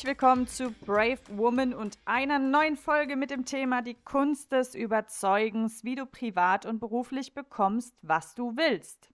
[0.00, 4.74] Herzlich willkommen zu Brave Woman und einer neuen Folge mit dem Thema die Kunst des
[4.74, 9.10] Überzeugens, wie du privat und beruflich bekommst, was du willst.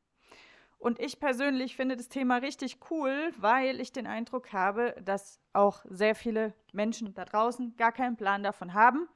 [0.79, 5.85] Und ich persönlich finde das Thema richtig cool, weil ich den Eindruck habe, dass auch
[5.89, 9.09] sehr viele Menschen da draußen gar keinen Plan davon haben,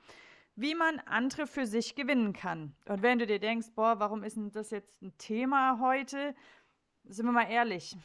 [0.57, 2.75] wie man andere für sich gewinnen kann.
[2.89, 6.35] Und wenn du dir denkst, boah, warum ist denn das jetzt ein Thema heute?
[7.05, 7.97] Sind wir mal ehrlich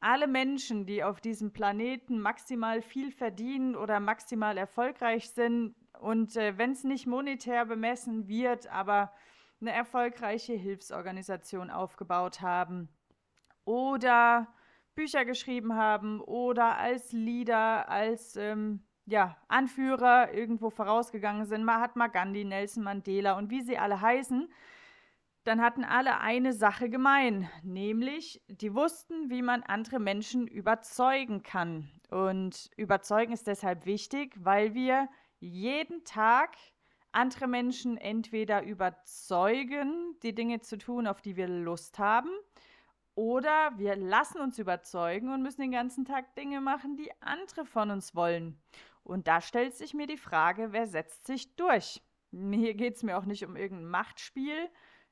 [0.00, 6.56] alle Menschen, die auf diesem Planeten maximal viel verdienen oder maximal erfolgreich sind und äh,
[6.56, 9.12] wenn es nicht monetär bemessen wird, aber
[9.60, 12.88] eine erfolgreiche Hilfsorganisation aufgebaut haben
[13.64, 14.48] oder
[14.94, 22.44] Bücher geschrieben haben oder als Leader, als ähm, ja, Anführer irgendwo vorausgegangen sind, Mahatma Gandhi,
[22.44, 24.50] Nelson Mandela und wie sie alle heißen,
[25.44, 31.90] dann hatten alle eine Sache gemein, nämlich die wussten, wie man andere Menschen überzeugen kann.
[32.10, 36.56] Und überzeugen ist deshalb wichtig, weil wir jeden Tag
[37.12, 42.30] andere Menschen entweder überzeugen, die Dinge zu tun, auf die wir Lust haben,
[43.14, 47.90] oder wir lassen uns überzeugen und müssen den ganzen Tag Dinge machen, die andere von
[47.90, 48.58] uns wollen.
[49.02, 52.02] Und da stellt sich mir die Frage, wer setzt sich durch?
[52.30, 54.70] Hier geht es mir auch nicht um irgendein Machtspiel,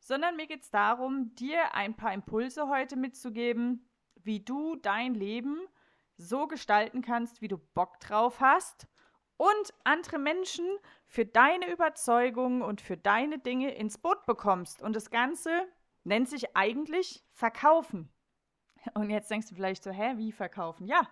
[0.09, 5.59] sondern mir geht es darum, dir ein paar Impulse heute mitzugeben, wie du dein Leben
[6.17, 8.89] so gestalten kannst, wie du Bock drauf hast
[9.37, 10.67] und andere Menschen
[11.05, 14.81] für deine Überzeugungen und für deine Dinge ins Boot bekommst.
[14.81, 15.51] Und das Ganze
[16.05, 18.11] nennt sich eigentlich Verkaufen.
[18.95, 20.87] Und jetzt denkst du vielleicht so, hä, wie verkaufen?
[20.87, 21.07] Ja,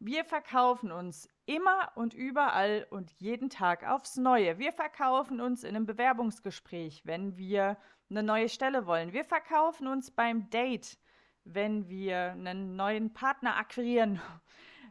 [0.00, 4.58] wir verkaufen uns immer und überall und jeden Tag aufs Neue.
[4.58, 7.78] Wir verkaufen uns in einem Bewerbungsgespräch, wenn wir
[8.16, 9.12] eine neue Stelle wollen.
[9.12, 10.98] Wir verkaufen uns beim Date,
[11.44, 14.20] wenn wir einen neuen Partner akquirieren.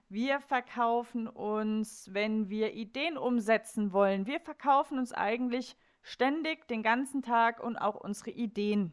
[0.09, 4.27] Wir verkaufen uns, wenn wir Ideen umsetzen wollen.
[4.27, 8.91] Wir verkaufen uns eigentlich ständig den ganzen Tag und auch unsere Ideen.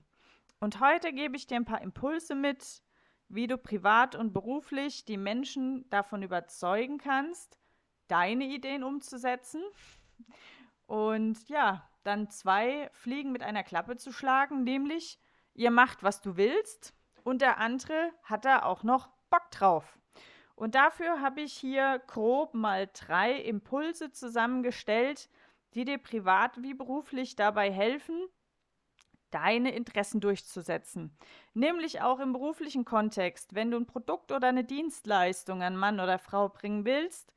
[0.60, 2.82] Und heute gebe ich dir ein paar Impulse mit,
[3.28, 7.58] wie du privat und beruflich die Menschen davon überzeugen kannst,
[8.06, 9.62] deine Ideen umzusetzen.
[10.86, 15.18] Und ja, dann zwei Fliegen mit einer Klappe zu schlagen, nämlich
[15.54, 16.94] ihr macht, was du willst
[17.24, 19.98] und der andere hat da auch noch Bock drauf.
[20.54, 25.30] Und dafür habe ich hier grob mal drei Impulse zusammengestellt,
[25.74, 28.28] die dir privat wie beruflich dabei helfen,
[29.30, 31.16] deine Interessen durchzusetzen.
[31.54, 36.18] Nämlich auch im beruflichen Kontext, wenn du ein Produkt oder eine Dienstleistung an Mann oder
[36.18, 37.32] Frau bringen willst,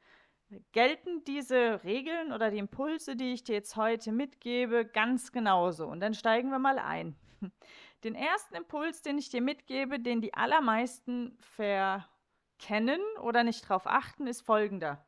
[0.72, 5.88] gelten diese Regeln oder die Impulse, die ich dir jetzt heute mitgebe, ganz genauso.
[5.88, 7.16] Und dann steigen wir mal ein.
[8.04, 14.28] Den ersten Impuls, den ich dir mitgebe, den die allermeisten verkennen oder nicht darauf achten,
[14.28, 15.06] ist folgender.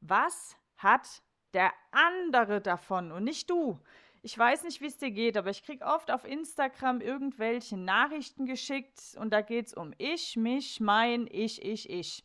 [0.00, 3.78] Was hat der andere davon und nicht du?
[4.22, 8.46] Ich weiß nicht, wie es dir geht, aber ich kriege oft auf Instagram irgendwelche Nachrichten
[8.46, 12.24] geschickt und da geht es um ich, mich, mein, ich, ich, ich.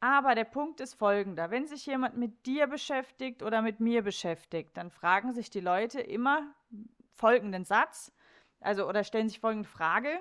[0.00, 1.50] Aber der Punkt ist folgender.
[1.50, 6.00] Wenn sich jemand mit dir beschäftigt oder mit mir beschäftigt, dann fragen sich die Leute
[6.00, 6.54] immer
[7.14, 8.12] folgenden Satz,
[8.60, 10.20] also oder stellen sich folgende Frage,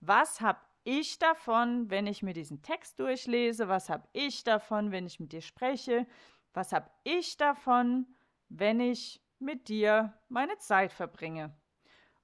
[0.00, 3.68] was habe ich davon, wenn ich mir diesen Text durchlese?
[3.68, 6.06] Was habe ich davon, wenn ich mit dir spreche?
[6.52, 8.06] Was habe ich davon,
[8.50, 11.56] wenn ich mit dir meine Zeit verbringe?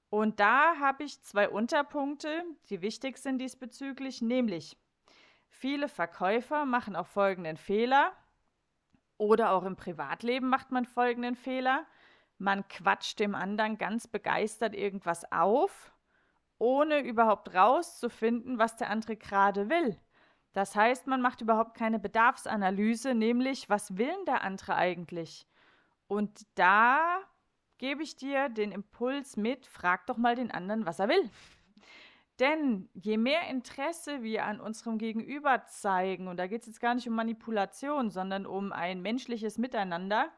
[0.09, 4.77] Und da habe ich zwei Unterpunkte, die wichtig sind diesbezüglich, nämlich
[5.51, 8.13] Viele Verkäufer machen auch folgenden Fehler
[9.17, 11.85] oder auch im Privatleben macht man folgenden Fehler.
[12.39, 15.91] Man quatscht dem anderen ganz begeistert irgendwas auf,
[16.57, 19.99] ohne überhaupt rauszufinden, was der andere gerade will.
[20.53, 25.47] Das heißt, man macht überhaupt keine Bedarfsanalyse, nämlich was will der andere eigentlich?
[26.07, 27.19] Und da
[27.77, 31.29] gebe ich dir den Impuls mit, frag doch mal den anderen, was er will.
[32.41, 36.95] Denn je mehr Interesse wir an unserem Gegenüber zeigen, und da geht es jetzt gar
[36.95, 40.31] nicht um Manipulation, sondern um ein menschliches Miteinander,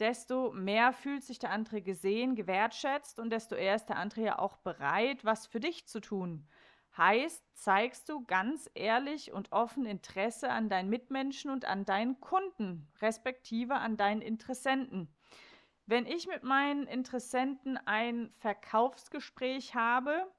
[0.00, 4.38] desto mehr fühlt sich der andere gesehen, gewertschätzt und desto eher ist der andere ja
[4.38, 6.46] auch bereit, was für dich zu tun.
[6.98, 12.92] Heißt, zeigst du ganz ehrlich und offen Interesse an deinen Mitmenschen und an deinen Kunden,
[13.00, 15.08] respektive an deinen Interessenten.
[15.86, 20.30] Wenn ich mit meinen Interessenten ein Verkaufsgespräch habe,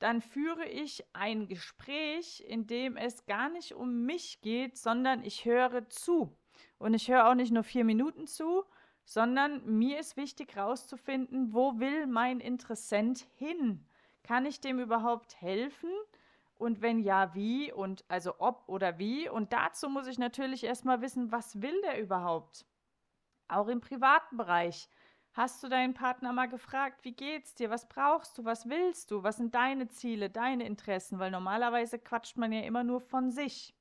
[0.00, 5.44] dann führe ich ein Gespräch, in dem es gar nicht um mich geht, sondern ich
[5.44, 6.36] höre zu.
[6.78, 8.64] Und ich höre auch nicht nur vier Minuten zu,
[9.04, 13.86] sondern mir ist wichtig herauszufinden, wo will mein Interessent hin?
[14.22, 15.90] Kann ich dem überhaupt helfen?
[16.56, 17.72] Und wenn ja, wie?
[17.72, 19.28] Und also ob oder wie?
[19.28, 22.64] Und dazu muss ich natürlich erstmal wissen, was will der überhaupt?
[23.48, 24.88] Auch im privaten Bereich.
[25.32, 27.70] Hast du deinen Partner mal gefragt, wie geht's dir?
[27.70, 28.44] Was brauchst du?
[28.44, 29.22] Was willst du?
[29.22, 31.20] Was sind deine Ziele, deine Interessen?
[31.20, 33.74] Weil normalerweise quatscht man ja immer nur von sich.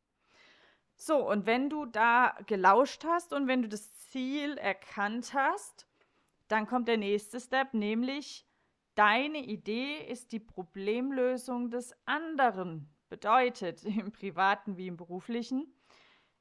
[0.96, 5.88] So, und wenn du da gelauscht hast und wenn du das Ziel erkannt hast,
[6.50, 8.45] dann kommt der nächste Step, nämlich
[8.95, 12.94] deine Idee ist die Problemlösung des anderen.
[13.07, 15.74] Bedeutet im privaten wie im beruflichen.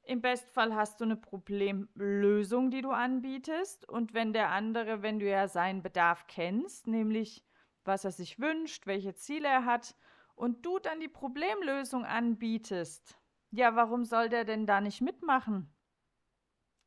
[0.09, 3.87] Im Bestfall hast du eine Problemlösung, die du anbietest.
[3.87, 7.45] Und wenn der andere, wenn du ja seinen Bedarf kennst, nämlich
[7.85, 9.95] was er sich wünscht, welche Ziele er hat,
[10.33, 13.19] und du dann die Problemlösung anbietest,
[13.51, 15.71] ja, warum soll der denn da nicht mitmachen?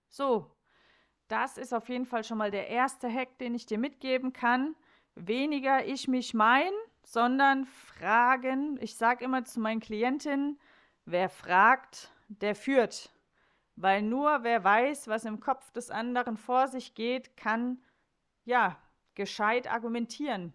[0.08, 0.56] So,
[1.28, 4.74] das ist auf jeden Fall schon mal der erste Hack, den ich dir mitgeben kann.
[5.14, 6.72] Weniger ich mich mein,
[7.04, 8.78] sondern fragen.
[8.80, 10.58] Ich sage immer zu meinen Klientinnen,
[11.04, 13.10] wer fragt, der führt.
[13.76, 17.82] Weil nur wer weiß, was im Kopf des anderen vor sich geht, kann
[18.44, 18.76] ja
[19.14, 20.52] gescheit argumentieren.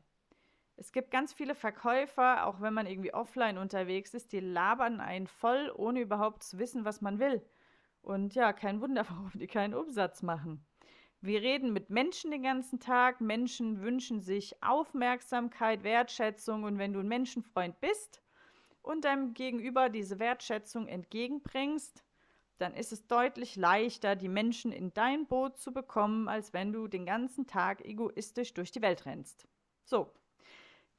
[0.75, 5.25] Es gibt ganz viele Verkäufer, auch wenn man irgendwie offline unterwegs ist, die labern einen
[5.25, 7.41] voll, ohne überhaupt zu wissen, was man will.
[8.01, 10.65] Und ja, kein Wunder, warum die keinen Umsatz machen.
[11.19, 13.21] Wir reden mit Menschen den ganzen Tag.
[13.21, 16.63] Menschen wünschen sich Aufmerksamkeit, Wertschätzung.
[16.63, 18.21] Und wenn du ein Menschenfreund bist
[18.87, 22.03] und deinem Gegenüber diese Wertschätzung entgegenbringst,
[22.57, 26.87] dann ist es deutlich leichter, die Menschen in dein Boot zu bekommen, als wenn du
[26.87, 29.47] den ganzen Tag egoistisch durch die Welt rennst.
[29.83, 30.11] So,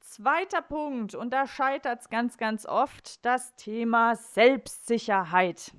[0.01, 5.73] Zweiter Punkt, und da scheitert es ganz, ganz oft, das Thema Selbstsicherheit.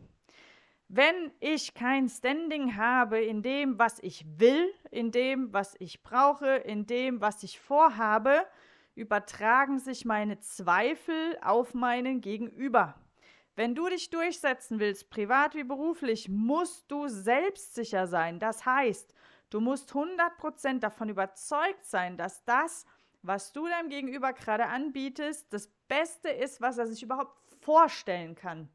[0.88, 6.48] Wenn ich kein Standing habe in dem, was ich will, in dem, was ich brauche,
[6.48, 8.44] in dem, was ich vorhabe,
[8.94, 12.94] übertragen sich meine Zweifel auf meinen Gegenüber.
[13.56, 18.38] Wenn du dich durchsetzen willst, privat wie beruflich, musst du selbstsicher sein.
[18.38, 19.12] Das heißt,
[19.50, 22.86] du musst 100% davon überzeugt sein, dass das,
[23.22, 28.70] was du deinem Gegenüber gerade anbietest, das Beste ist, was er sich überhaupt vorstellen kann.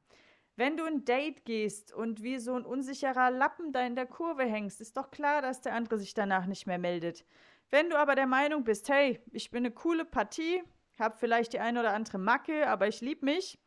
[0.58, 4.44] Wenn du ein Date gehst und wie so ein unsicherer Lappen da in der Kurve
[4.44, 7.26] hängst, ist doch klar, dass der andere sich danach nicht mehr meldet.
[7.72, 10.64] Wenn du aber der Meinung bist, hey, ich bin eine coole Partie,
[11.00, 13.60] habe vielleicht die eine oder andere Macke, aber ich liebe mich,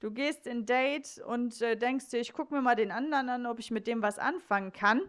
[0.00, 3.28] du gehst in ein Date und äh, denkst dir, ich gucke mir mal den anderen
[3.28, 5.02] an, ob ich mit dem was anfangen kann,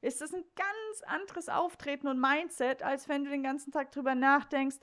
[0.00, 4.14] ist das ein ganz anderes Auftreten und Mindset, als wenn du den ganzen Tag drüber
[4.14, 4.78] nachdenkst,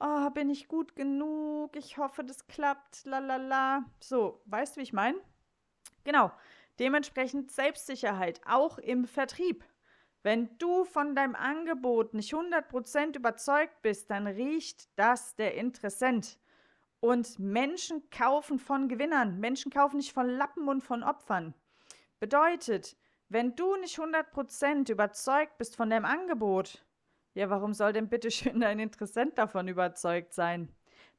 [0.00, 3.84] oh, bin ich gut genug, ich hoffe, das klappt, la la la.
[4.00, 5.18] So, weißt du, wie ich meine?
[6.02, 6.32] Genau.
[6.80, 9.64] Dementsprechend Selbstsicherheit, auch im Vertrieb.
[10.24, 16.38] Wenn du von deinem Angebot nicht 100% überzeugt bist, dann riecht das der Interessent.
[17.00, 19.38] Und Menschen kaufen von Gewinnern.
[19.38, 21.52] Menschen kaufen nicht von Lappen und von Opfern.
[22.20, 22.96] Bedeutet,
[23.28, 26.86] wenn du nicht 100% überzeugt bist von deinem Angebot,
[27.34, 30.70] ja, warum soll denn bitte schön dein Interessent davon überzeugt sein?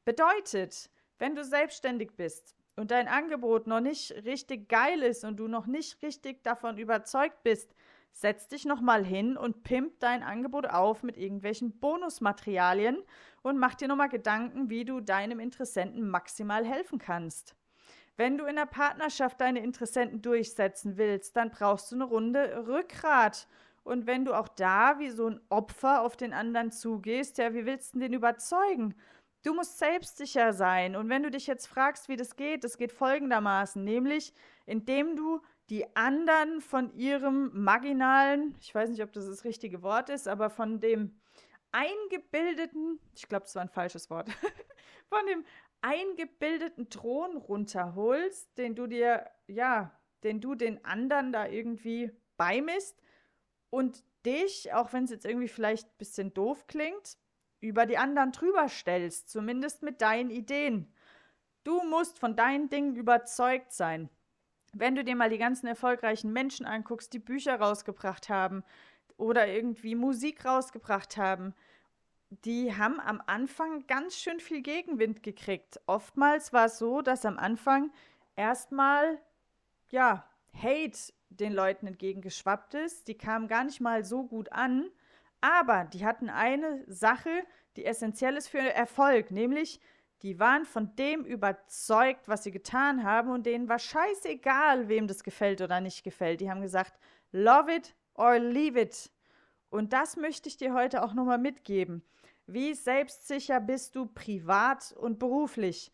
[0.04, 5.46] Bedeutet, wenn du selbstständig bist und dein Angebot noch nicht richtig geil ist und du
[5.46, 7.72] noch nicht richtig davon überzeugt bist,
[8.16, 13.02] setz dich nochmal hin und pimp dein Angebot auf mit irgendwelchen Bonusmaterialien
[13.42, 17.54] und mach dir nochmal Gedanken, wie du deinem Interessenten maximal helfen kannst.
[18.16, 23.48] Wenn du in der Partnerschaft deine Interessenten durchsetzen willst, dann brauchst du eine Runde Rückgrat.
[23.84, 27.66] Und wenn du auch da wie so ein Opfer auf den anderen zugehst, ja, wie
[27.66, 28.94] willst du den überzeugen?
[29.42, 30.96] Du musst selbstsicher sein.
[30.96, 34.32] Und wenn du dich jetzt fragst, wie das geht, das geht folgendermaßen, nämlich
[34.64, 40.10] indem du die anderen von ihrem marginalen, ich weiß nicht, ob das das richtige Wort
[40.10, 41.18] ist, aber von dem
[41.72, 44.28] eingebildeten, ich glaube, das war ein falsches Wort,
[45.08, 45.44] von dem
[45.80, 49.92] eingebildeten Thron runterholst, den du dir, ja,
[50.22, 53.00] den du den anderen da irgendwie beimisst
[53.70, 57.18] und dich, auch wenn es jetzt irgendwie vielleicht ein bisschen doof klingt,
[57.60, 60.92] über die anderen drüber stellst, zumindest mit deinen Ideen.
[61.64, 64.08] Du musst von deinen Dingen überzeugt sein.
[64.78, 68.62] Wenn du dir mal die ganzen erfolgreichen Menschen anguckst, die Bücher rausgebracht haben
[69.16, 71.54] oder irgendwie Musik rausgebracht haben,
[72.44, 75.80] die haben am Anfang ganz schön viel Gegenwind gekriegt.
[75.86, 77.90] Oftmals war es so, dass am Anfang
[78.34, 79.18] erstmal,
[79.88, 83.08] ja, Hate den Leuten entgegengeschwappt ist.
[83.08, 84.90] Die kamen gar nicht mal so gut an,
[85.40, 87.44] aber die hatten eine Sache,
[87.76, 89.80] die essentiell ist für Erfolg, nämlich
[90.26, 95.22] die waren von dem überzeugt, was sie getan haben und denen war scheißegal, wem das
[95.22, 96.40] gefällt oder nicht gefällt.
[96.40, 96.98] Die haben gesagt,
[97.30, 99.12] love it or leave it.
[99.70, 102.02] Und das möchte ich dir heute auch nochmal mitgeben.
[102.48, 105.92] Wie selbstsicher bist du privat und beruflich?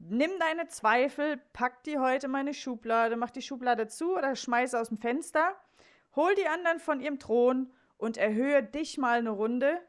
[0.00, 4.74] Nimm deine Zweifel, pack die heute in meine Schublade, mach die Schublade zu oder schmeiß
[4.74, 5.54] aus dem Fenster,
[6.16, 9.80] hol die anderen von ihrem Thron und erhöhe dich mal eine Runde,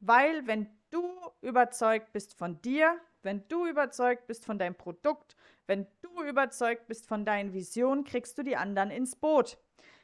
[0.00, 1.08] weil wenn du
[1.40, 7.06] überzeugt bist von dir, wenn du überzeugt bist von deinem Produkt, wenn du überzeugt bist
[7.06, 9.58] von deinen Visionen, kriegst du die anderen ins Boot.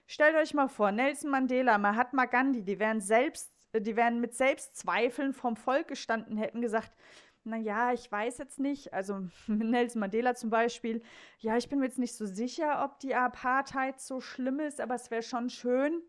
[0.06, 5.33] Stellt euch mal vor, Nelson Mandela, Mahatma Gandhi, die wären selbst, die wären mit Selbstzweifeln
[5.33, 6.92] vom Volk gestanden, hätten gesagt,
[7.44, 11.02] naja, ich weiß jetzt nicht, also Nelson Mandela zum Beispiel,
[11.38, 14.94] ja, ich bin mir jetzt nicht so sicher, ob die Apartheid so schlimm ist, aber
[14.94, 16.02] es wäre schon schön,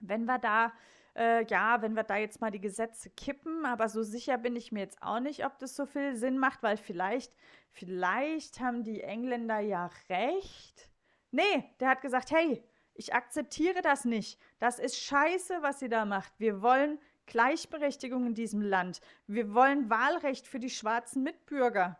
[0.00, 0.72] wenn wir da,
[1.16, 4.70] äh, ja, wenn wir da jetzt mal die Gesetze kippen, aber so sicher bin ich
[4.70, 7.32] mir jetzt auch nicht, ob das so viel Sinn macht, weil vielleicht,
[7.70, 10.90] vielleicht haben die Engländer ja recht.
[11.30, 12.62] Nee, der hat gesagt, hey,
[12.94, 14.38] ich akzeptiere das nicht.
[14.58, 16.32] Das ist scheiße, was ihr da macht.
[16.38, 19.00] Wir wollen Gleichberechtigung in diesem Land.
[19.26, 21.98] Wir wollen Wahlrecht für die schwarzen Mitbürger.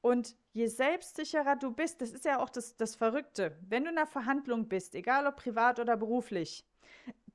[0.00, 3.96] Und je selbstsicherer du bist, das ist ja auch das, das Verrückte, wenn du in
[3.96, 6.66] einer Verhandlung bist, egal ob privat oder beruflich,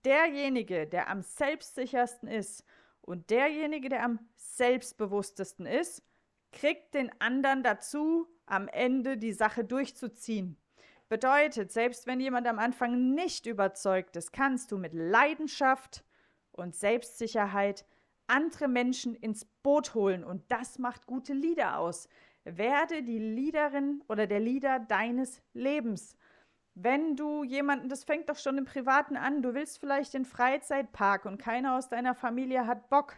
[0.05, 2.63] derjenige, der am selbstsichersten ist
[3.01, 6.03] und derjenige, der am selbstbewusstesten ist,
[6.51, 10.57] kriegt den anderen dazu, am Ende die Sache durchzuziehen.
[11.07, 16.03] Bedeutet, selbst wenn jemand am Anfang nicht überzeugt ist, kannst du mit Leidenschaft
[16.51, 17.85] und Selbstsicherheit
[18.27, 22.07] andere Menschen ins Boot holen und das macht gute Lieder aus.
[22.43, 26.15] Werde die Leaderin oder der Leader deines Lebens.
[26.81, 31.25] Wenn du jemanden, das fängt doch schon im Privaten an, du willst vielleicht den Freizeitpark
[31.25, 33.17] und keiner aus deiner Familie hat Bock.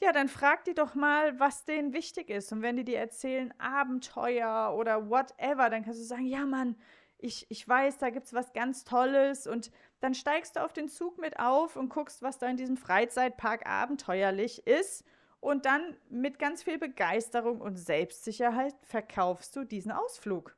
[0.00, 2.52] Ja, dann frag die doch mal, was denen wichtig ist.
[2.52, 6.74] Und wenn die dir erzählen Abenteuer oder whatever, dann kannst du sagen, ja Mann,
[7.18, 9.70] ich, ich weiß, da gibt es was ganz Tolles und
[10.00, 13.66] dann steigst du auf den Zug mit auf und guckst, was da in diesem Freizeitpark
[13.68, 15.04] abenteuerlich ist
[15.40, 20.56] und dann mit ganz viel Begeisterung und Selbstsicherheit verkaufst du diesen Ausflug.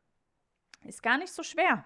[0.85, 1.85] Ist gar nicht so schwer.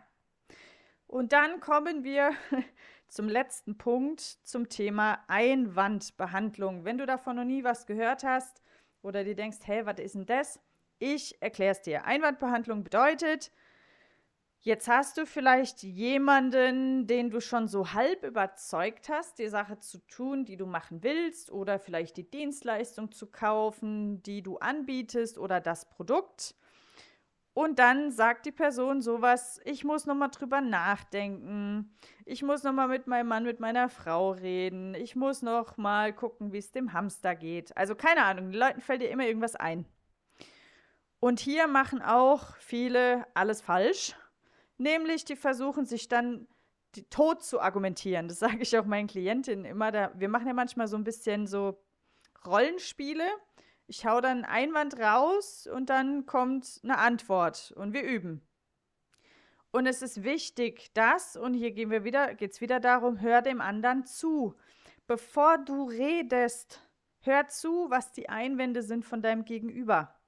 [1.06, 2.32] Und dann kommen wir
[3.08, 6.84] zum letzten Punkt, zum Thema Einwandbehandlung.
[6.84, 8.62] Wenn du davon noch nie was gehört hast
[9.02, 10.60] oder dir denkst, hey, was ist denn das?
[10.98, 12.04] Ich erkläre es dir.
[12.04, 13.52] Einwandbehandlung bedeutet,
[14.66, 19.98] Jetzt hast du vielleicht jemanden, den du schon so halb überzeugt hast, die Sache zu
[20.08, 25.60] tun, die du machen willst, oder vielleicht die Dienstleistung zu kaufen, die du anbietest, oder
[25.60, 26.56] das Produkt.
[27.56, 31.96] Und dann sagt die Person sowas, ich muss nochmal drüber nachdenken,
[32.26, 36.58] ich muss nochmal mit meinem Mann, mit meiner Frau reden, ich muss nochmal gucken, wie
[36.58, 37.75] es dem Hamster geht.
[37.75, 39.86] Also keine Ahnung, den Leuten fällt dir immer irgendwas ein.
[41.18, 44.14] Und hier machen auch viele alles falsch
[44.78, 46.46] Nämlich, die versuchen sich dann
[47.10, 48.28] tot zu argumentieren.
[48.28, 49.90] Das sage ich auch meinen Klientinnen immer.
[49.90, 51.82] Da, wir machen ja manchmal so ein bisschen so
[52.46, 53.25] Rollenspiele.
[53.88, 58.43] Ich hau dann einen Einwand raus und dann kommt eine Antwort und wir üben.
[59.71, 63.43] Und es ist wichtig, dass, und hier gehen wir wieder, geht es wieder darum, hör
[63.43, 64.57] dem anderen zu.
[65.07, 66.81] Bevor du redest,
[67.21, 70.19] hör zu, was die Einwände sind von deinem Gegenüber.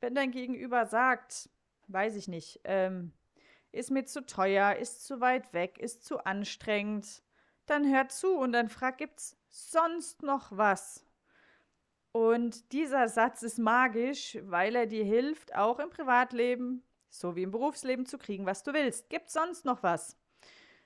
[0.00, 1.50] Wenn dein Gegenüber sagt,
[1.88, 3.12] weiß ich nicht, ähm,
[3.72, 7.22] ist mir zu teuer, ist zu weit weg, ist zu anstrengend,
[7.66, 11.03] dann hör zu und dann frag, gibt's sonst noch was?
[12.14, 17.50] Und dieser Satz ist magisch, weil er dir hilft, auch im Privatleben so wie im
[17.50, 19.08] Berufsleben zu kriegen, was du willst.
[19.08, 20.16] Gibt's sonst noch was?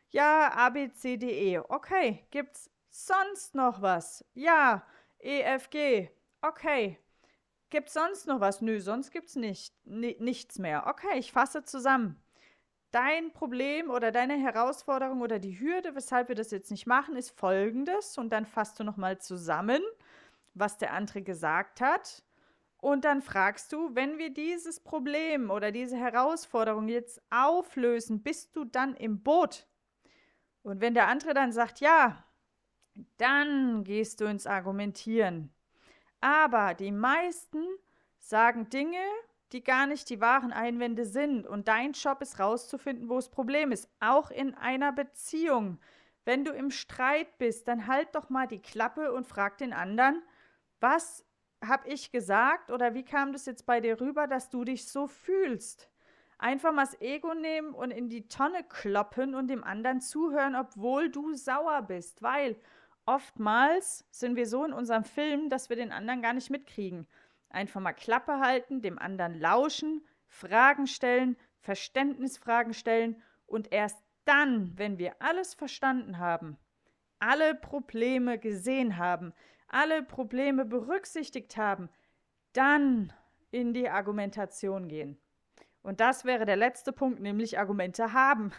[0.08, 1.58] Ja, A, B, C, D, E.
[1.58, 2.26] Okay.
[2.30, 4.24] Gibt's sonst noch was?
[4.32, 4.86] Ja,
[5.18, 6.08] E, F, G.
[6.40, 6.98] Okay.
[7.70, 8.62] Gibt's sonst noch was?
[8.62, 10.86] Nö, sonst gibt's nicht, nichts mehr.
[10.86, 12.22] Okay, ich fasse zusammen
[12.90, 17.30] dein Problem oder deine Herausforderung oder die Hürde, weshalb wir das jetzt nicht machen, ist
[17.30, 18.16] folgendes.
[18.16, 19.82] Und dann fasst du nochmal zusammen,
[20.58, 22.22] was der andere gesagt hat.
[22.80, 28.64] Und dann fragst du, wenn wir dieses Problem oder diese Herausforderung jetzt auflösen, bist du
[28.64, 29.66] dann im Boot?
[30.62, 32.24] Und wenn der andere dann sagt, ja,
[33.16, 35.52] dann gehst du ins Argumentieren.
[36.20, 37.64] Aber die meisten
[38.18, 39.00] sagen Dinge,
[39.52, 41.46] die gar nicht die wahren Einwände sind.
[41.46, 43.88] Und dein Job ist rauszufinden, wo das Problem ist.
[44.00, 45.78] Auch in einer Beziehung.
[46.24, 50.22] Wenn du im Streit bist, dann halt doch mal die Klappe und frag den anderen,
[50.80, 51.24] was
[51.64, 55.06] habe ich gesagt oder wie kam das jetzt bei dir rüber, dass du dich so
[55.06, 55.90] fühlst?
[56.38, 61.10] Einfach mal das Ego nehmen und in die Tonne kloppen und dem anderen zuhören, obwohl
[61.10, 62.56] du sauer bist, weil
[63.06, 67.08] oftmals sind wir so in unserem Film, dass wir den anderen gar nicht mitkriegen.
[67.50, 74.98] Einfach mal Klappe halten, dem anderen lauschen, Fragen stellen, Verständnisfragen stellen und erst dann, wenn
[74.98, 76.56] wir alles verstanden haben,
[77.18, 79.32] alle Probleme gesehen haben,
[79.68, 81.88] alle Probleme berücksichtigt haben,
[82.52, 83.12] dann
[83.50, 85.18] in die Argumentation gehen.
[85.82, 88.52] Und das wäre der letzte Punkt, nämlich Argumente haben.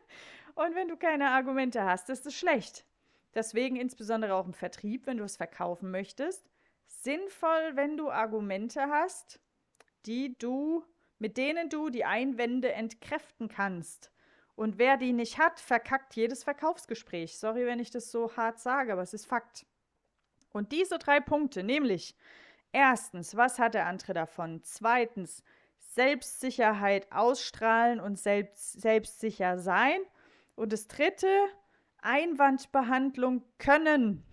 [0.54, 2.84] und wenn du keine Argumente hast, ist es schlecht.
[3.34, 6.50] Deswegen insbesondere auch im Vertrieb, wenn du es verkaufen möchtest,
[6.86, 9.40] sinnvoll, wenn du Argumente hast,
[10.06, 10.84] die du,
[11.18, 14.10] mit denen du die Einwände entkräften kannst.
[14.54, 17.38] Und wer die nicht hat, verkackt jedes Verkaufsgespräch.
[17.38, 19.66] Sorry, wenn ich das so hart sage, aber es ist Fakt.
[20.52, 22.16] Und diese drei Punkte, nämlich
[22.72, 24.62] erstens, was hat der andere davon?
[24.62, 25.42] Zweitens,
[25.78, 30.00] Selbstsicherheit ausstrahlen und selbst, selbstsicher sein.
[30.54, 31.28] Und das dritte,
[31.98, 34.24] Einwandbehandlung können,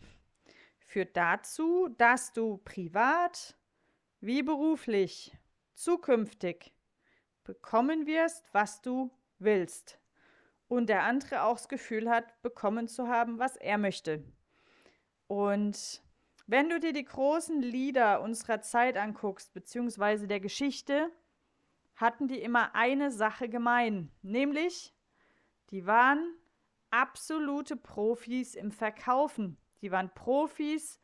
[0.79, 3.55] führt dazu, dass du privat
[4.21, 5.37] wie beruflich
[5.75, 6.73] zukünftig
[7.43, 9.99] bekommen wirst, was du willst.
[10.67, 14.23] Und der andere auch das Gefühl hat, bekommen zu haben, was er möchte.
[15.27, 16.01] Und
[16.49, 21.11] wenn du dir die großen Lieder unserer Zeit anguckst, beziehungsweise der Geschichte,
[21.95, 24.95] hatten die immer eine Sache gemein, nämlich
[25.69, 26.33] die waren
[26.89, 29.57] absolute Profis im Verkaufen.
[29.81, 30.99] Die waren Profis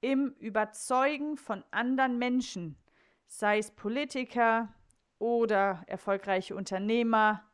[0.00, 2.78] im Überzeugen von anderen Menschen,
[3.26, 4.72] sei es Politiker
[5.18, 7.44] oder erfolgreiche Unternehmer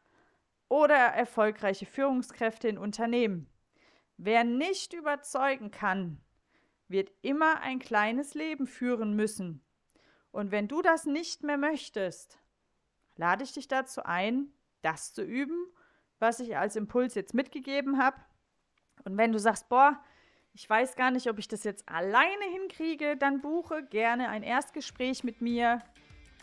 [0.68, 3.50] oder erfolgreiche Führungskräfte in Unternehmen.
[4.18, 6.20] Wer nicht überzeugen kann,
[6.88, 9.62] wird immer ein kleines Leben führen müssen.
[10.30, 12.38] Und wenn du das nicht mehr möchtest,
[13.16, 14.52] lade ich dich dazu ein,
[14.82, 15.66] das zu üben,
[16.18, 18.16] was ich als Impuls jetzt mitgegeben habe.
[19.04, 20.02] Und wenn du sagst, boah,
[20.52, 25.24] ich weiß gar nicht, ob ich das jetzt alleine hinkriege, dann buche gerne ein Erstgespräch
[25.24, 25.80] mit mir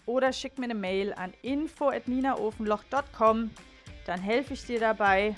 [0.05, 3.51] oder schick mir eine Mail an info@ninaofenloch.com.
[4.05, 5.35] Dann helfe ich dir dabei,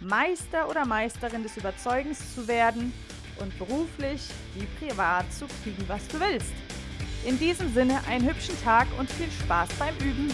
[0.00, 2.92] Meister oder Meisterin des Überzeugens zu werden
[3.40, 4.22] und beruflich
[4.54, 6.52] wie privat zu kriegen, was du willst.
[7.24, 10.30] In diesem Sinne einen hübschen Tag und viel Spaß beim Üben.